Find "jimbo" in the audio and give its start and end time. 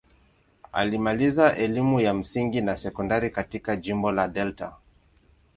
3.75-4.11